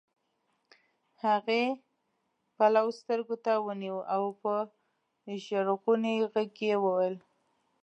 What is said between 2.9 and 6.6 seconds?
سترګو ته ونيوه او په ژړغوني غږ